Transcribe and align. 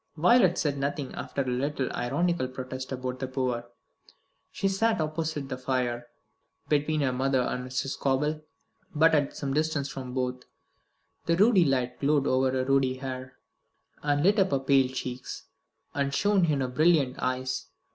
Violet 0.17 0.57
said 0.57 0.79
nothing 0.79 1.13
after 1.13 1.43
her 1.43 1.51
little 1.51 1.91
ironical 1.93 2.47
protest 2.47 2.91
about 2.91 3.19
the 3.19 3.27
poor. 3.27 3.65
She 4.51 4.67
sat 4.67 4.99
opposite 4.99 5.47
the 5.47 5.59
fire, 5.59 6.07
between 6.67 7.01
her 7.01 7.13
mother 7.13 7.41
and 7.41 7.67
Mr. 7.69 7.85
Scobel, 7.85 8.41
but 8.95 9.13
at 9.13 9.37
some 9.37 9.53
distance 9.53 9.89
from 9.89 10.15
both. 10.15 10.45
The 11.27 11.37
ruddy 11.37 11.65
light 11.65 11.99
glowed 11.99 12.25
on 12.25 12.51
her 12.51 12.65
ruddy 12.65 12.95
hair, 12.95 13.37
and 14.01 14.23
lit 14.23 14.39
up 14.39 14.49
her 14.49 14.57
pale 14.59 14.89
cheeks, 14.89 15.43
and 15.93 16.11
shone 16.11 16.45
in 16.45 16.61
her 16.61 16.67
brilliant 16.67 17.19
eyes. 17.19 17.67